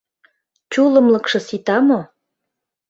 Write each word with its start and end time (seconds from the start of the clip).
Чулымлыкшо 0.71 1.39
сита 1.47 1.77
мо? 1.87 1.99